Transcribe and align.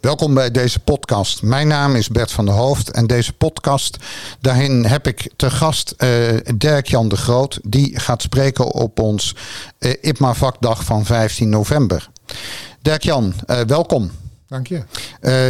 Welkom 0.00 0.34
bij 0.34 0.50
deze 0.50 0.80
podcast. 0.80 1.42
Mijn 1.42 1.68
naam 1.68 1.94
is 1.94 2.08
Bert 2.08 2.32
van 2.32 2.44
der 2.44 2.54
Hoofd 2.54 2.90
en 2.90 3.06
deze 3.06 3.32
podcast, 3.32 3.96
daarin 4.40 4.84
heb 4.84 5.06
ik 5.06 5.30
te 5.36 5.50
gast 5.50 5.94
uh, 5.98 6.08
Dirk-Jan 6.56 7.08
de 7.08 7.16
Groot. 7.16 7.58
Die 7.62 7.98
gaat 8.00 8.22
spreken 8.22 8.72
op 8.72 9.00
ons 9.00 9.34
uh, 9.78 9.92
IPMA 10.00 10.34
vakdag 10.34 10.84
van 10.84 11.04
15 11.04 11.48
november. 11.48 12.08
Dirk-Jan, 12.82 13.34
uh, 13.46 13.60
welkom. 13.60 14.10
Dank 14.46 14.66
je. 14.66 14.82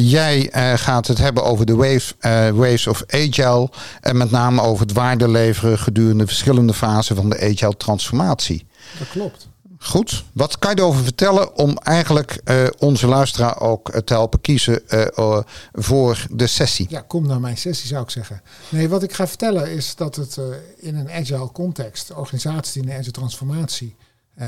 jij 0.00 0.50
gaat 0.76 1.06
het 1.06 1.18
hebben 1.18 1.44
over 1.44 1.66
de 1.66 1.74
waves, 1.74 2.14
waves 2.54 2.86
of 2.86 3.02
agile 3.06 3.70
en 4.00 4.16
met 4.16 4.30
name 4.30 4.62
over 4.62 4.86
het 4.86 4.94
waarde 4.94 5.28
leveren 5.28 5.78
gedurende 5.78 6.26
verschillende 6.26 6.74
fasen 6.74 7.16
van 7.16 7.30
de 7.30 7.40
agile 7.40 7.76
transformatie. 7.76 8.66
Dat 8.98 9.08
klopt. 9.08 9.48
Goed, 9.84 10.24
wat 10.32 10.58
kan 10.58 10.74
je 10.74 10.80
erover 10.80 11.02
vertellen 11.02 11.56
om 11.56 11.76
eigenlijk 11.76 12.40
uh, 12.44 12.66
onze 12.78 13.06
luisteraar 13.06 13.60
ook 13.60 13.88
eh, 13.88 14.00
te 14.00 14.12
helpen 14.12 14.40
kiezen 14.40 14.82
uh, 14.88 15.38
voor 15.72 16.26
de 16.30 16.46
sessie? 16.46 16.86
Ja, 16.88 17.00
kom 17.00 17.26
naar 17.26 17.40
mijn 17.40 17.56
sessie 17.56 17.88
zou 17.88 18.02
ik 18.02 18.10
zeggen. 18.10 18.42
Nee, 18.68 18.88
wat 18.88 19.02
ik 19.02 19.12
ga 19.12 19.26
vertellen 19.26 19.70
is 19.70 19.94
dat 19.94 20.16
het 20.16 20.38
in 20.76 20.96
een 20.96 21.10
agile 21.10 21.52
context, 21.52 22.12
organisaties 22.12 22.72
die 22.72 22.82
in 22.82 22.88
een 22.88 22.94
agile 22.94 23.10
transformatie 23.10 23.96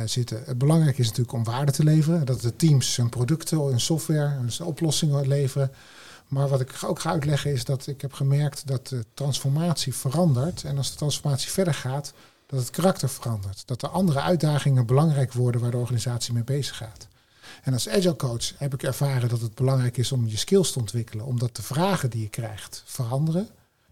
zitten, 0.05 0.43
het 0.45 0.59
belangrijk 0.59 0.99
is 0.99 1.07
natuurlijk 1.07 1.37
om 1.37 1.45
waarde 1.45 1.73
te 1.73 1.85
leveren. 1.85 2.27
Dat 2.27 2.41
de 2.41 2.57
teams 2.57 2.97
hun 2.97 3.09
producten, 3.09 3.61
hun 3.61 3.81
software, 3.81 4.29
hun 4.29 4.67
oplossingen 4.67 5.29
leveren. 5.29 5.71
Maar 6.29 6.49
wat 6.49 6.61
ik 6.61 6.71
ook 6.87 7.01
ga 7.01 7.11
uitleggen 7.11 7.53
is 7.53 7.65
dat 7.65 7.87
ik 7.87 8.01
heb 8.01 8.13
gemerkt 8.13 8.67
dat 8.67 8.89
de 8.89 9.05
transformatie 9.15 9.95
verandert. 9.95 10.65
En 10.65 10.77
als 10.77 10.91
de 10.91 10.97
transformatie 10.97 11.51
verder 11.51 11.75
gaat, 11.75 12.13
dat 12.55 12.67
het 12.67 12.77
karakter 12.77 13.09
verandert. 13.09 13.67
Dat 13.67 13.83
er 13.83 13.89
andere 13.89 14.21
uitdagingen 14.21 14.87
belangrijk 14.87 15.33
worden 15.33 15.61
waar 15.61 15.71
de 15.71 15.77
organisatie 15.77 16.33
mee 16.33 16.45
bezig 16.45 16.77
gaat. 16.77 17.09
En 17.63 17.73
als 17.73 17.89
agile 17.89 18.17
coach 18.17 18.59
heb 18.59 18.75
ik 18.75 18.83
ervaren 18.83 19.29
dat 19.29 19.41
het 19.41 19.55
belangrijk 19.55 19.97
is 19.97 20.13
om 20.13 20.27
je 20.27 20.37
skills 20.37 20.73
te 20.73 20.79
ontwikkelen, 20.79 21.25
omdat 21.25 21.57
de 21.57 21.63
vragen 21.63 22.11
die 22.11 22.23
je 22.23 22.29
krijgt 22.29 22.83
veranderen. 22.87 23.49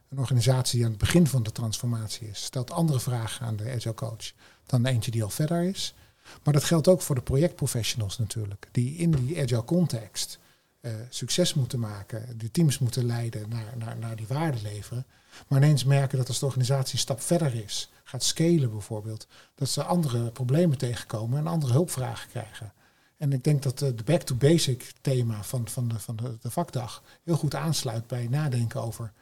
Een 0.09 0.19
organisatie 0.19 0.77
die 0.77 0.85
aan 0.85 0.91
het 0.91 1.01
begin 1.01 1.27
van 1.27 1.43
de 1.43 1.53
transformatie 1.53 2.29
is, 2.29 2.45
stelt 2.45 2.71
andere 2.71 3.01
vragen 3.01 3.47
aan 3.47 3.57
de 3.57 3.73
agile 3.73 3.95
coach 3.95 4.33
dan 4.67 4.87
eentje 4.87 5.11
die 5.11 5.23
al 5.23 5.31
verder 5.31 5.63
is. 5.63 5.95
Maar 6.43 6.55
dat 6.55 6.65
geldt 6.65 6.89
ook 6.89 7.03
voor 7.03 7.15
de 7.15 7.21
projectprofessionals 7.21 8.19
natuurlijk, 8.19 8.69
die 8.73 8.97
in 8.97 9.11
die 9.11 9.43
agile 9.43 9.65
context 9.65 10.39
uh, 10.81 10.93
succes 11.09 11.55
moeten 11.55 11.79
maken, 11.79 12.39
die 12.39 12.51
teams 12.51 12.79
moeten 12.79 13.07
leiden 13.07 13.49
naar, 13.49 13.73
naar, 13.77 13.99
naar 13.99 14.17
die 14.17 14.27
waarde 14.27 14.59
leveren. 14.63 15.07
Maar 15.49 15.63
ineens 15.63 15.85
merken 15.85 16.19
dat 16.19 16.29
als 16.29 16.39
de 16.39 16.47
organisatie 16.47 16.93
een 16.93 16.99
stap 16.99 17.21
verder 17.21 17.55
is, 17.55 17.91
gaat 18.13 18.23
scalen 18.23 18.71
bijvoorbeeld, 18.71 19.27
dat 19.55 19.69
ze 19.69 19.83
andere 19.83 20.31
problemen 20.31 20.79
tegenkomen 20.79 21.39
en 21.39 21.47
andere 21.47 21.73
hulpvragen 21.73 22.29
krijgen. 22.29 22.73
En 23.17 23.33
ik 23.33 23.45
denk 23.45 23.63
dat 23.63 23.79
de 23.79 23.95
back 24.05 24.23
to 24.23 24.35
basic 24.35 24.93
thema 25.01 25.43
van, 25.43 25.69
van, 25.69 25.89
de, 25.89 25.99
van 25.99 26.17
de, 26.17 26.37
de 26.41 26.51
vakdag 26.51 27.03
heel 27.25 27.37
goed 27.37 27.55
aansluit 27.55 28.07
bij 28.07 28.27
nadenken 28.31 28.83
over, 28.83 29.13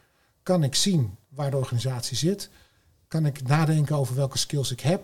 kan 0.43 0.63
ik 0.63 0.75
zien 0.75 1.17
waar 1.29 1.51
de 1.51 1.57
organisatie 1.57 2.17
zit? 2.17 2.51
Kan 3.09 3.27
ik 3.27 3.43
nadenken 3.43 3.97
over 3.97 4.15
welke 4.15 4.39
skills 4.39 4.71
ik 4.71 4.81
heb 4.81 5.03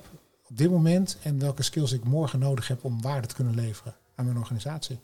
op 0.49 0.57
dit 0.57 0.71
moment 0.71 1.17
en 1.23 1.39
welke 1.39 1.63
skills 1.63 1.93
ik 1.93 2.05
morgen 2.05 2.39
nodig 2.39 2.69
heb 2.69 2.85
om 2.85 3.03
waarde 3.03 3.27
te 3.27 3.35
kunnen 3.35 3.55
leveren 3.55 3.95
aan 4.15 4.25
mijn 4.25 4.39
organisatie? 4.39 4.99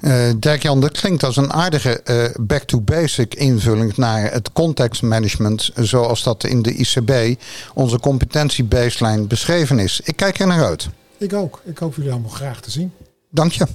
Uh, 0.00 0.30
Dirk-Jan, 0.36 0.80
dat 0.80 0.98
klinkt 0.98 1.24
als 1.24 1.36
een 1.36 1.52
aardige 1.52 2.00
uh, 2.04 2.46
back-to-basic 2.46 3.34
invulling 3.34 3.96
naar 3.96 4.32
het 4.32 4.52
contextmanagement 4.52 5.70
zoals 5.74 6.22
dat 6.22 6.44
in 6.44 6.62
de 6.62 6.74
ICB, 6.74 7.40
onze 7.74 8.00
competentiebaseline, 8.00 9.26
beschreven 9.26 9.78
is. 9.78 10.00
Ik 10.04 10.16
kijk 10.16 10.38
er 10.38 10.46
naar 10.46 10.64
uit. 10.64 10.88
Ik 11.18 11.32
ook. 11.32 11.60
Ik 11.64 11.78
hoop 11.78 11.94
jullie 11.96 12.10
allemaal 12.10 12.30
graag 12.30 12.60
te 12.60 12.70
zien. 12.70 12.92
Dank 13.30 13.52
je. 13.52 13.66